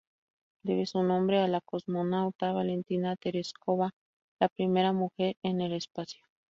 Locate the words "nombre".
1.03-1.37